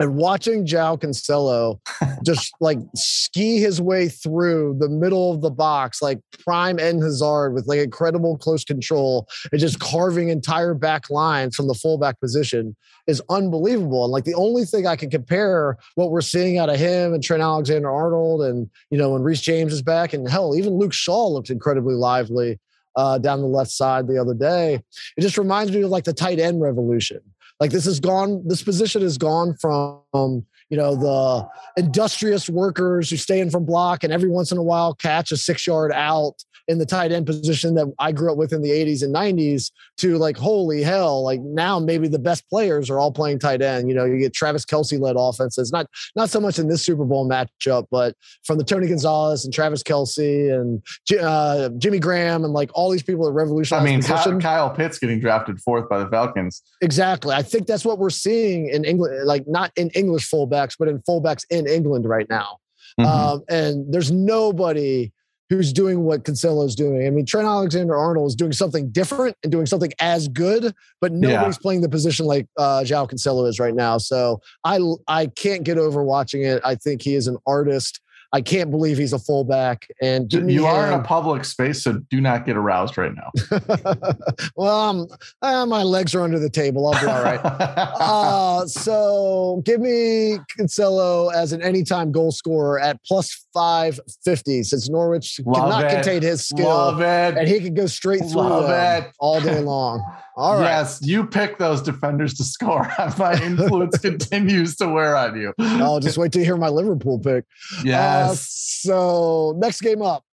[0.00, 1.78] and watching João Cancelo
[2.24, 7.52] just like ski his way through the middle of the box, like prime Eden Hazard
[7.52, 12.74] with like incredible close control and just carving entire back lines from the fullback position
[13.06, 14.04] is unbelievable.
[14.04, 17.22] And like the only thing I can compare what we're seeing out of him and
[17.22, 20.94] Trent Alexander Arnold and, you know, when Reece James is back and hell, even Luke
[20.94, 22.58] Shaw looked incredibly lively
[22.96, 24.80] uh, down the left side the other day.
[25.16, 27.20] It just reminds me of like the tight end revolution
[27.60, 33.16] like this has gone, this position has gone from, you know, the industrious workers who
[33.16, 36.34] stay in from block and every once in a while catch a six yard out
[36.70, 39.72] in the tight end position that I grew up with in the 80s and 90s
[39.98, 43.88] to like, holy hell, like now maybe the best players are all playing tight end.
[43.88, 47.04] You know, you get Travis Kelce led offenses, not not so much in this Super
[47.04, 50.80] Bowl matchup, but from the Tony Gonzalez and Travis Kelce and
[51.20, 53.82] uh, Jimmy Graham and like all these people that revolutionized.
[53.82, 54.40] I mean, position.
[54.40, 56.62] Kyle Pitts getting drafted fourth by the Falcons.
[56.82, 57.34] Exactly.
[57.34, 60.26] I think that's what we're seeing in England, like not in English
[60.60, 62.58] fullbacks, but in fullbacks in England right now.
[62.98, 63.10] Mm-hmm.
[63.10, 65.12] Um, and there's nobody
[65.48, 67.06] who's doing what Cancelo is doing.
[67.06, 71.12] I mean, Trent Alexander Arnold is doing something different and doing something as good, but
[71.12, 71.62] nobody's yeah.
[71.62, 73.98] playing the position like uh, João Cancelo is right now.
[73.98, 76.60] So I I can't get over watching it.
[76.64, 78.00] I think he is an artist.
[78.32, 79.88] I can't believe he's a fullback.
[80.00, 83.32] And you are in a public space, so do not get aroused right now.
[84.56, 85.08] well,
[85.42, 86.88] uh, my legs are under the table.
[86.88, 87.40] I'll be all right.
[87.44, 95.40] uh, so give me Cancelo as an anytime goal scorer at plus 550 since Norwich
[95.44, 95.94] Love cannot it.
[95.94, 97.02] contain his skill.
[97.02, 100.04] And he can go straight through it all day long.
[100.36, 100.62] All right.
[100.62, 102.90] Yes, you pick those defenders to score.
[103.18, 105.52] my influence continues to wear on you.
[105.58, 107.44] I'll just wait to hear my Liverpool pick.
[107.84, 108.19] Yeah.
[108.19, 110.24] Uh, so next game up.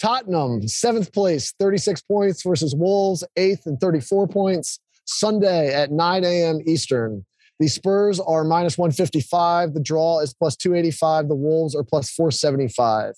[0.00, 4.80] Tottenham, seventh place, 36 points versus Wolves, eighth and 34 points.
[5.06, 6.60] Sunday at 9 a.m.
[6.66, 7.24] Eastern.
[7.60, 9.74] The Spurs are minus 155.
[9.74, 11.28] The draw is plus 285.
[11.28, 13.14] The Wolves are plus 475.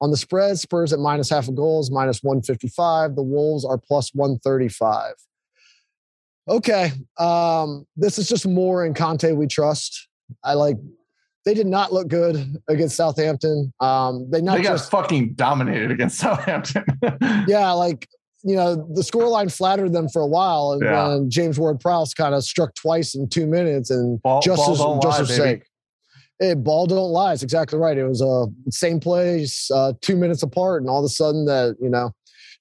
[0.00, 3.16] On the spread, Spurs at minus half a goals, minus 155.
[3.16, 5.14] The Wolves are plus 135.
[6.48, 6.92] Okay.
[7.18, 10.08] Um, this is just more in Conte we trust.
[10.44, 10.76] I like
[11.48, 13.72] they did not look good against Southampton.
[13.80, 16.84] Um, they not they got just fucking dominated against Southampton.
[17.48, 18.06] yeah, like
[18.44, 21.08] you know, the scoreline flattered them for a while, and yeah.
[21.08, 25.08] then James Ward Prowse kind of struck twice in two minutes, and ball, just ball
[25.08, 25.62] as just sake.
[26.38, 27.32] Hey, ball don't lie.
[27.32, 27.96] It's exactly right.
[27.96, 31.46] It was a uh, same place, uh, two minutes apart, and all of a sudden
[31.46, 32.12] that you know,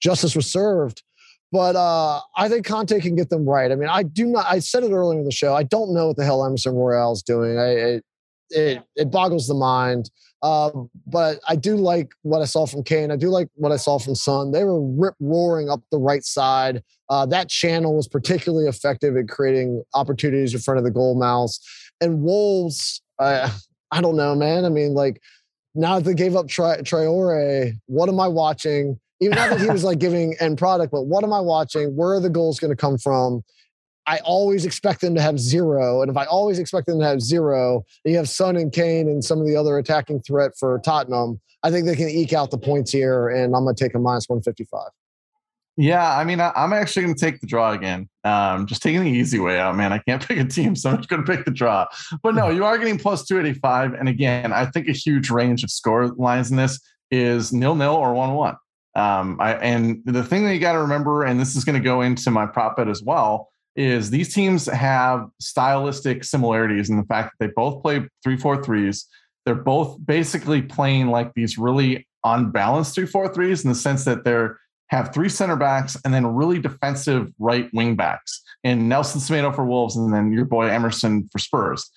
[0.02, 1.04] justice was served.
[1.52, 3.70] But uh, I think Conte can get them right.
[3.70, 4.46] I mean, I do not.
[4.50, 5.54] I said it earlier in the show.
[5.54, 7.60] I don't know what the hell Emerson Royal is doing.
[7.60, 8.06] I, it,
[8.50, 10.10] it, it boggles the mind.
[10.44, 10.70] Uh,
[11.08, 13.12] but I do like what I saw from Kane.
[13.12, 14.52] I do like what I saw from Sun.
[14.52, 16.84] They were rip roaring up the right side.
[17.10, 21.60] Uh, that channel was particularly effective at creating opportunities in front of the goal mouths.
[22.02, 23.50] And Wolves, uh,
[23.92, 24.66] I don't know, man.
[24.66, 25.22] I mean, like
[25.74, 29.00] now that they gave up Tri- Traore, what am I watching?
[29.20, 31.96] Even now that he was like giving end product, but what am I watching?
[31.96, 33.44] Where are the goals going to come from?
[34.08, 36.02] I always expect them to have zero.
[36.02, 39.24] And if I always expect them to have zero, you have Son and Kane and
[39.24, 41.42] some of the other attacking threat for Tottenham.
[41.62, 44.00] I think they can eke out the points here, and I'm going to take a
[44.00, 44.90] minus 155.
[45.76, 48.10] Yeah, I mean, I, am actually going to take the draw again.
[48.24, 49.92] Um, just taking the easy way out, man.
[49.92, 51.86] I can't pick a team, so I'm just going to pick the draw.
[52.24, 53.94] But no, you are getting plus 285.
[53.94, 56.80] And again, I think a huge range of score lines in this
[57.12, 58.56] is nil nil or one one.
[58.96, 61.84] Um, I, and the thing that you got to remember, and this is going to
[61.84, 67.04] go into my prop bet as well, is these teams have stylistic similarities in the
[67.04, 69.08] fact that they both play three four threes.
[69.46, 74.24] They're both basically playing like these really unbalanced three four threes in the sense that
[74.24, 74.60] they're
[74.90, 79.66] have three center backs and then really defensive right wing backs and Nelson Semedo for
[79.66, 81.90] Wolves and then your boy Emerson for Spurs.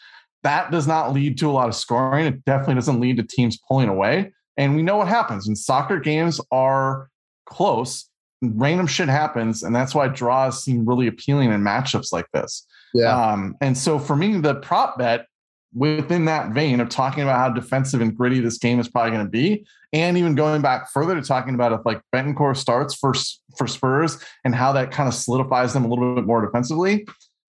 [0.43, 2.27] That does not lead to a lot of scoring.
[2.27, 4.33] It definitely doesn't lead to teams pulling away.
[4.57, 7.09] And we know what happens when soccer games are
[7.47, 8.10] close
[8.42, 12.66] random shit happens, and that's why draws seem really appealing in matchups like this.
[12.94, 13.14] Yeah.
[13.14, 15.26] Um, and so for me, the prop bet
[15.72, 19.24] within that vein of talking about how defensive and gritty this game is probably going
[19.24, 23.14] to be, and even going back further to talking about if like Bentancur starts for
[23.57, 27.07] for Spurs and how that kind of solidifies them a little bit more defensively.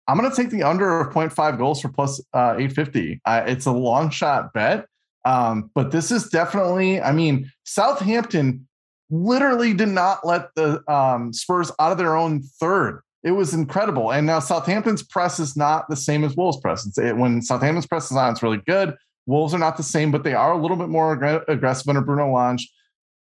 [0.07, 3.21] I'm going to take the under of 0.5 goals for plus, uh, 850.
[3.25, 4.85] Uh, it's a long shot bet.
[5.25, 8.67] Um, but this is definitely, I mean, Southampton
[9.09, 13.01] literally did not let the um, Spurs out of their own third.
[13.23, 14.11] It was incredible.
[14.11, 16.97] And now Southampton's press is not the same as Wolves' press.
[16.97, 18.95] It, when Southampton's press is on, it's really good.
[19.25, 22.01] Wolves are not the same, but they are a little bit more ag- aggressive under
[22.01, 22.69] Bruno Lage.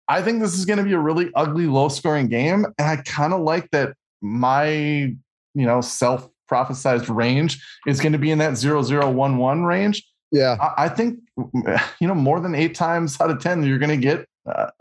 [0.07, 2.64] I think this is going to be a really ugly, low scoring game.
[2.79, 5.17] And I kind of like that my, you
[5.55, 10.03] know, self prophesized range is going to be in that 0011 range.
[10.31, 10.57] Yeah.
[10.61, 11.19] I, I think,
[12.01, 14.27] you know, more than eight times out of 10, you're going to get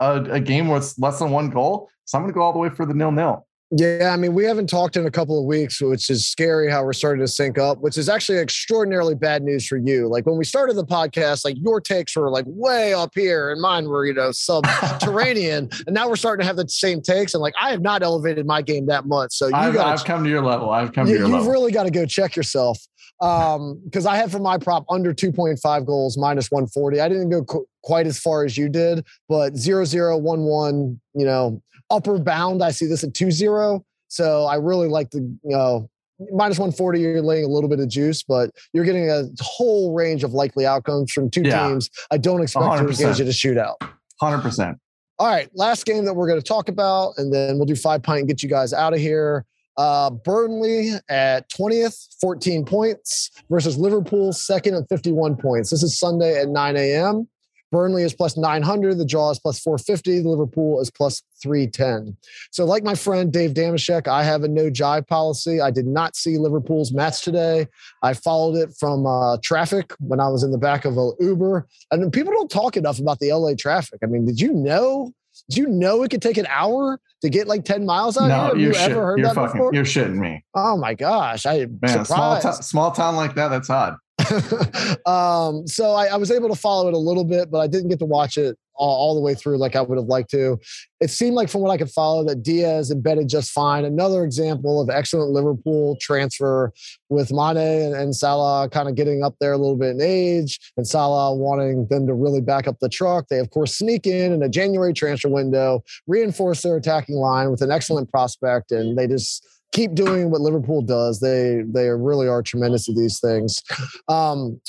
[0.00, 1.88] a, a game it's less than one goal.
[2.04, 3.47] So I'm going to go all the way for the nil nil.
[3.70, 6.82] Yeah, I mean, we haven't talked in a couple of weeks, which is scary how
[6.84, 10.08] we're starting to sync up, which is actually extraordinarily bad news for you.
[10.08, 13.60] Like when we started the podcast, like your takes were like way up here and
[13.60, 15.68] mine were, you know, subterranean.
[15.86, 17.34] and now we're starting to have the same takes.
[17.34, 19.34] And like I have not elevated my game that much.
[19.34, 20.70] So you I've, gotta, I've come to your level.
[20.70, 21.46] I've come you, to your you've level.
[21.46, 22.78] You've really got to go check yourself
[23.20, 27.42] um because i had for my prop under 2.5 goals minus 140 i didn't go
[27.42, 32.86] qu- quite as far as you did but 0011 you know upper bound i see
[32.86, 35.88] this at 2-0 so i really like the you know
[36.32, 40.24] minus 140 you're laying a little bit of juice but you're getting a whole range
[40.24, 41.68] of likely outcomes from two yeah.
[41.68, 42.78] teams i don't expect 100%.
[42.78, 43.76] to engage in a shootout
[44.20, 44.76] 100%
[45.18, 48.02] all right last game that we're going to talk about and then we'll do five
[48.02, 49.44] pint and get you guys out of here
[49.78, 55.70] uh, Burnley at 20th, 14 points versus Liverpool second at 51 points.
[55.70, 57.28] This is Sunday at 9 a.m.
[57.70, 58.94] Burnley is plus 900.
[58.94, 60.20] The draw is plus 450.
[60.20, 62.16] The Liverpool is plus 310.
[62.50, 65.60] So, like my friend Dave Damashek, I have a no jive policy.
[65.60, 67.66] I did not see Liverpool's match today.
[68.02, 71.66] I followed it from uh, traffic when I was in the back of an Uber.
[71.90, 74.00] And people don't talk enough about the LA traffic.
[74.02, 75.12] I mean, did you know
[75.50, 78.34] do you know it could take an hour to get like 10 miles out no,
[78.34, 78.48] here?
[78.48, 79.74] Have you shit, ever heard you're that fucking, before?
[79.74, 80.44] You're shitting me.
[80.54, 81.46] Oh my gosh.
[81.46, 83.96] I Man, small, t- small town like that, that's odd.
[85.06, 87.88] um, so I, I, was able to follow it a little bit, but I didn't
[87.88, 90.58] get to watch it all, all, the way through like I would have liked to.
[91.00, 93.84] It seemed like from what I could follow that Diaz embedded just fine.
[93.84, 96.72] Another example of excellent Liverpool transfer
[97.08, 100.58] with Mane and, and Salah kind of getting up there a little bit in age
[100.76, 103.28] and Salah wanting them to really back up the truck.
[103.28, 107.62] They of course sneak in in a January transfer window, reinforce their attacking line with
[107.62, 111.20] an excellent prospect, and they just keep doing what Liverpool does.
[111.20, 113.62] They they really are tremendous at these things.
[114.08, 114.60] Um,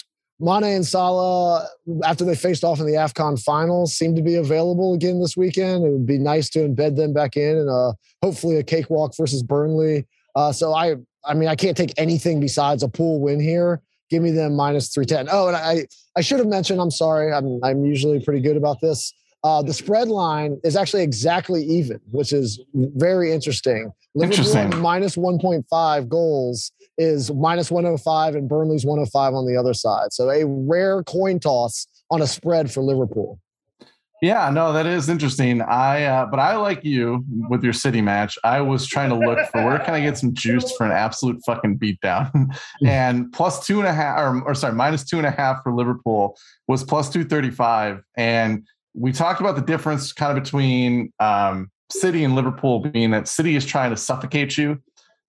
[0.41, 1.67] Mane and Salah,
[2.05, 5.83] after they faced off in the AFCON finals, seem to be available again this weekend.
[5.83, 7.91] It would be nice to embed them back in and uh,
[8.21, 10.07] hopefully a cakewalk versus Burnley.
[10.35, 10.95] Uh, so I,
[11.25, 13.81] I mean, I can't take anything besides a pool win here.
[14.09, 15.27] Give me them minus three ten.
[15.29, 15.85] Oh, and I,
[16.15, 16.79] I should have mentioned.
[16.79, 17.33] I'm sorry.
[17.33, 19.13] I'm, I'm usually pretty good about this.
[19.43, 23.91] Uh, the spread line is actually exactly even, which is very interesting.
[24.15, 24.81] Liverpool Interesting.
[24.81, 30.11] minus 1.5 goals is minus 105, and Burnley's 105 on the other side.
[30.11, 33.39] So a rare coin toss on a spread for Liverpool.
[34.21, 35.61] Yeah, no, that is interesting.
[35.61, 38.37] I uh, but I like you with your city match.
[38.43, 41.41] I was trying to look for where can I get some juice for an absolute
[41.45, 42.53] fucking beatdown,
[42.85, 45.73] and plus two and a half, or, or sorry, minus two and a half for
[45.73, 46.37] Liverpool
[46.67, 51.69] was plus two thirty five, and we talked about the difference kind of between um,
[51.91, 54.81] City and Liverpool being that City is trying to suffocate you,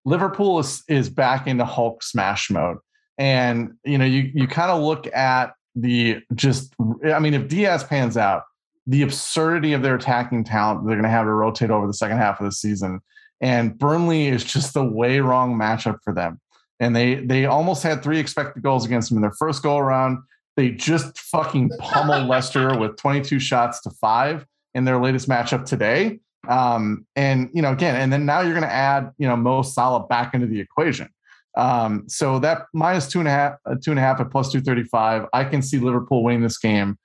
[0.05, 2.79] Liverpool is is back into Hulk smash mode,
[3.19, 7.85] and you know you you kind of look at the just, I mean, if Diaz
[7.85, 8.43] pans out
[8.87, 12.17] the absurdity of their attacking talent they're going to have to rotate over the second
[12.17, 13.01] half of the season.
[13.41, 16.41] And Burnley is just the way wrong matchup for them.
[16.79, 20.19] And they they almost had three expected goals against them in their first goal around.
[20.61, 24.45] They just fucking pummel Leicester with 22 shots to five
[24.75, 26.21] in their latest matchup today.
[26.51, 29.63] Um, and you know, again, and then now you're going to add you know Mo
[29.63, 31.09] Salah back into the equation.
[31.57, 34.53] Um, so that minus two and a half, uh, two and a half at plus
[34.53, 35.29] 235.
[35.33, 36.99] I can see Liverpool winning this game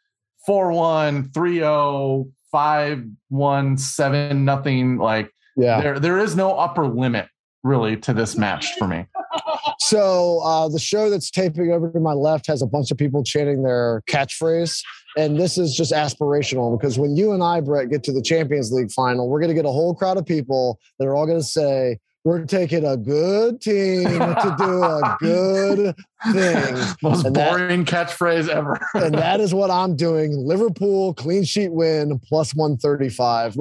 [0.46, 4.98] 4 1, 3 0, 5 1, 7 nothing.
[4.98, 5.80] Like, Yeah.
[5.80, 7.30] there, there is no upper limit
[7.64, 9.06] really to this match for me.
[9.80, 13.24] So uh, the show that's taping over to my left has a bunch of people
[13.24, 14.82] chanting their catchphrase,
[15.18, 18.72] and this is just aspirational because when you and I, Brett, get to the Champions
[18.72, 21.40] League final, we're going to get a whole crowd of people that are all going
[21.40, 25.96] to say, "We're taking a good team to do a good
[26.34, 28.80] thing." Most And that- boring catchphrase ever.
[28.96, 30.32] and that is what I'm doing.
[30.36, 33.56] Liverpool clean sheet win plus 135.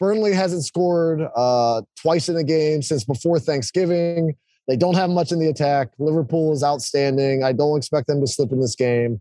[0.00, 4.34] Burnley hasn't scored uh, twice in a game since before Thanksgiving.
[4.68, 5.88] They don't have much in the attack.
[5.98, 7.42] Liverpool is outstanding.
[7.42, 9.20] I don't expect them to slip in this game.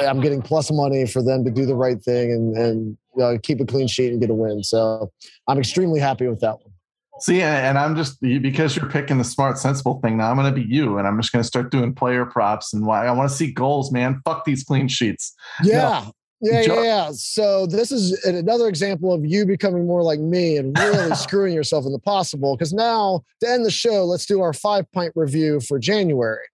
[0.00, 3.60] I'm getting plus money for them to do the right thing and and uh, keep
[3.60, 4.62] a clean sheet and get a win.
[4.64, 5.12] So
[5.48, 6.72] I'm extremely happy with that one.
[7.20, 10.16] See, and and I'm just because you're picking the smart, sensible thing.
[10.16, 12.72] Now I'm going to be you, and I'm just going to start doing player props.
[12.72, 14.20] And why I want to see goals, man.
[14.24, 15.34] Fuck these clean sheets.
[15.62, 16.06] Yeah.
[16.44, 17.10] Yeah, yeah, yeah.
[17.12, 21.86] So this is another example of you becoming more like me and really screwing yourself
[21.86, 22.54] in the possible.
[22.56, 26.44] Because now to end the show, let's do our five pint review for January.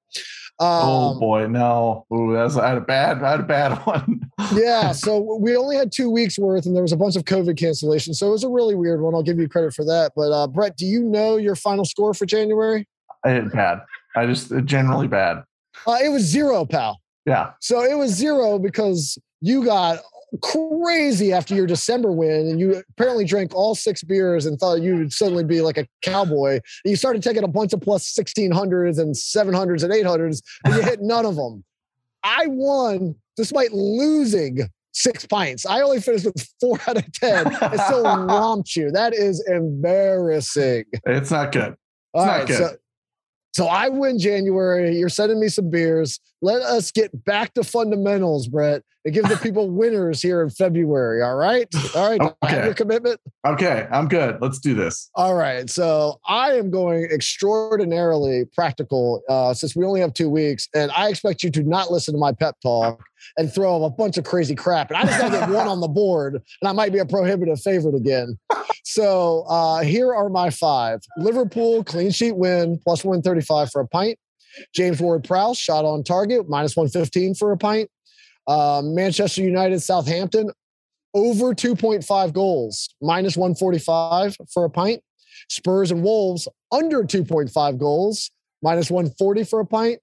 [0.60, 2.06] oh Um, boy, no.
[2.14, 4.20] Ooh, that's I had a bad, I had a bad one.
[4.54, 4.92] yeah.
[4.92, 8.16] So we only had two weeks worth, and there was a bunch of COVID cancellations.
[8.16, 9.14] So it was a really weird one.
[9.14, 10.12] I'll give you credit for that.
[10.14, 12.86] But uh, Brett, do you know your final score for January?
[13.24, 13.80] I had bad.
[14.16, 15.42] I just generally bad.
[15.86, 17.00] Uh, it was zero, pal.
[17.26, 17.52] Yeah.
[17.60, 20.00] So it was zero because you got
[20.42, 24.96] crazy after your December win, and you apparently drank all six beers and thought you
[24.96, 26.52] would suddenly be like a cowboy.
[26.52, 30.82] And you started taking a bunch of plus 1600s and 700s and 800s, and you
[30.82, 31.64] hit none of them.
[32.22, 35.64] I won despite losing six pints.
[35.64, 38.90] I only finished with four out of 10 and still romped you.
[38.90, 40.84] That is embarrassing.
[41.06, 41.74] It's not good.
[42.12, 42.58] All not right, good.
[42.58, 42.76] so
[43.52, 44.96] so I win January.
[44.96, 46.20] You're sending me some beers.
[46.42, 51.22] Let us get back to fundamentals, Brett, and give the people winners here in February.
[51.22, 52.20] All right, all right.
[52.42, 52.64] I have Okay.
[52.66, 53.20] your commitment.
[53.46, 54.38] Okay, I'm good.
[54.40, 55.10] Let's do this.
[55.14, 55.68] All right.
[55.68, 61.08] So I am going extraordinarily practical uh, since we only have two weeks, and I
[61.08, 63.02] expect you to not listen to my pep talk
[63.36, 64.90] and throw a bunch of crazy crap.
[64.90, 67.06] And I just got to get one on the board, and I might be a
[67.06, 68.38] prohibitive favorite again.
[68.84, 73.80] So uh, here are my five: Liverpool clean sheet win plus one thirty five for
[73.82, 74.18] a pint.
[74.74, 77.90] James Ward Prowse shot on target minus one fifteen for a pint.
[78.46, 80.50] Uh, Manchester United Southampton
[81.14, 85.02] over 2.5 goals, minus 145 for a pint.
[85.48, 88.30] Spurs and Wolves under 2.5 goals,
[88.62, 90.00] minus 140 for a pint.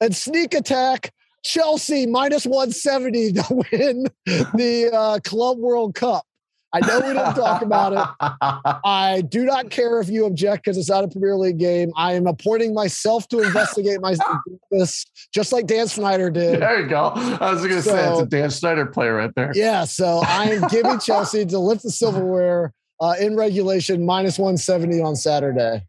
[0.00, 6.24] And sneak attack, Chelsea minus 170 to win the uh, Club World Cup.
[6.72, 8.78] I know we didn't talk about it.
[8.84, 11.92] I do not care if you object because it's not a Premier League game.
[11.96, 14.16] I am appointing myself to investigate my
[14.70, 16.60] this, just like Dan Snyder did.
[16.60, 17.12] there you go.
[17.14, 19.52] I was going to say it's a Dan Snyder play right there.
[19.54, 25.00] Yeah, so I am giving Chelsea to lift the silverware uh, in regulation minus 170
[25.00, 25.82] on Saturday.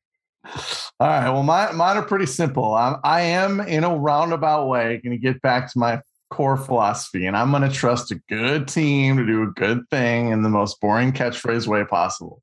[1.00, 1.30] All right.
[1.30, 2.74] Well, my, mine are pretty simple.
[2.74, 7.26] I'm, I am in a roundabout way going to get back to my core philosophy,
[7.26, 10.50] and I'm going to trust a good team to do a good thing in the
[10.50, 12.42] most boring catchphrase way possible.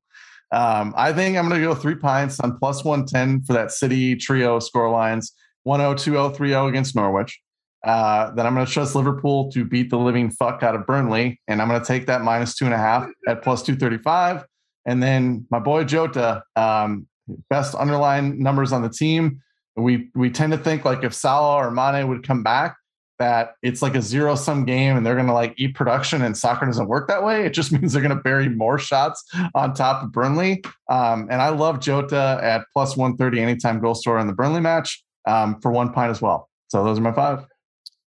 [0.52, 4.14] Um, I think I'm going to go three pints on plus 110 for that City
[4.16, 5.32] trio score lines
[5.64, 7.40] 1 0, 2 0, 3 0 against Norwich.
[7.84, 11.40] Uh, then I'm going to trust Liverpool to beat the living fuck out of Burnley,
[11.48, 14.44] and I'm going to take that minus two and a half at plus 235.
[14.86, 17.06] And then my boy Jota, um,
[17.50, 19.42] best underlying numbers on the team.
[19.76, 22.76] We we tend to think like if Salah or Mane would come back,
[23.18, 26.36] that it's like a zero sum game and they're going to like eat production and
[26.36, 27.44] soccer doesn't work that way.
[27.44, 30.62] It just means they're going to bury more shots on top of Burnley.
[30.88, 35.02] Um, and I love Jota at plus 130 anytime goal scorer in the Burnley match
[35.26, 36.48] um, for one pint as well.
[36.68, 37.46] So those are my five.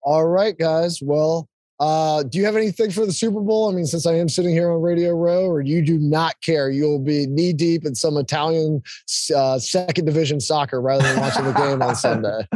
[0.02, 1.00] All right, guys.
[1.02, 1.48] Well,
[1.80, 3.70] uh, do you have anything for the Super Bowl?
[3.70, 6.70] I mean, since I am sitting here on Radio Row, or you do not care,
[6.70, 8.82] you'll be knee deep in some Italian
[9.36, 12.48] uh, second division soccer rather than watching the game on Sunday.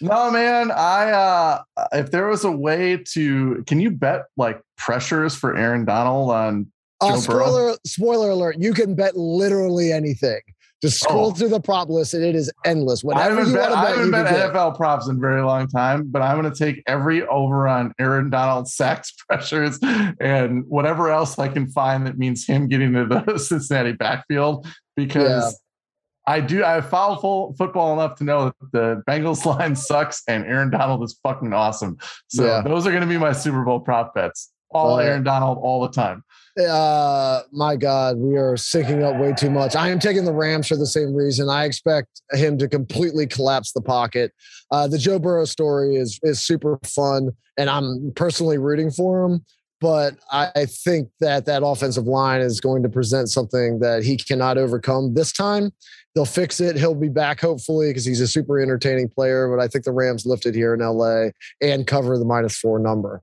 [0.00, 0.70] No, man.
[0.70, 5.84] I uh, if there was a way to, can you bet like pressures for Aaron
[5.84, 6.70] Donald on?
[7.00, 8.56] Uh, spoiler, spoiler alert!
[8.58, 10.40] You can bet literally anything.
[10.82, 11.30] Just scroll oh.
[11.32, 13.04] through the prop list and it is endless.
[13.04, 15.68] Whatever you bet, want to bet, I haven't bet NFL props in a very long
[15.68, 21.10] time, but I'm going to take every over on Aaron Donald sacks pressures and whatever
[21.10, 26.32] else I can find that means him getting to the Cincinnati backfield because yeah.
[26.32, 30.70] I do I follow football enough to know that the Bengals line sucks and Aaron
[30.70, 31.98] Donald is fucking awesome.
[32.28, 32.62] So yeah.
[32.62, 34.50] those are going to be my Super Bowl prop bets.
[34.72, 36.22] All uh, Aaron Donald all the time.
[36.58, 39.76] Uh, my God, we are syncing up way too much.
[39.76, 41.48] I am taking the Rams for the same reason.
[41.48, 44.32] I expect him to completely collapse the pocket.
[44.70, 49.44] Uh, the Joe Burrow story is is super fun, and I'm personally rooting for him.
[49.80, 54.58] But I think that that offensive line is going to present something that he cannot
[54.58, 55.70] overcome this time.
[56.14, 56.76] They'll fix it.
[56.76, 59.48] He'll be back hopefully because he's a super entertaining player.
[59.48, 61.28] But I think the Rams lifted here in LA
[61.62, 63.22] and cover the minus four number.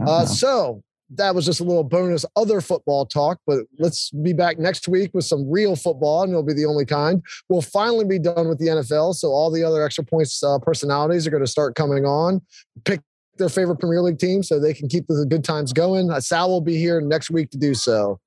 [0.00, 4.58] Uh, so that was just a little bonus other football talk, but let's be back
[4.58, 7.22] next week with some real football, and it'll be the only kind.
[7.48, 11.26] We'll finally be done with the NFL, so all the other extra points uh, personalities
[11.26, 12.42] are going to start coming on.
[12.84, 13.00] Pick
[13.38, 16.10] their favorite Premier League team so they can keep the good times going.
[16.10, 18.18] Uh, Sal will be here next week to do so.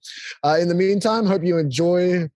[0.43, 2.29] Uh, in the meantime, hope you enjoy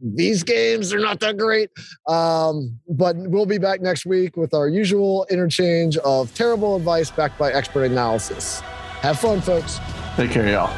[0.00, 1.70] these games They're not that great.
[2.06, 7.38] Um, but we'll be back next week with our usual interchange of terrible advice backed
[7.38, 8.62] by expert analysis.
[9.02, 9.80] Have fun, folks.
[10.16, 10.74] Take care, y'all.